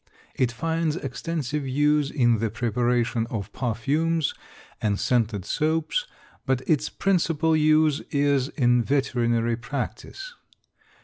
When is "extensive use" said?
0.95-2.09